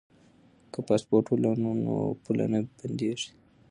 که 0.71 0.79
پاسپورټ 0.87 1.25
ولرو 1.29 1.71
نو 1.83 1.93
پوله 2.23 2.45
نه 2.51 2.59
بندیږي. 2.77 3.29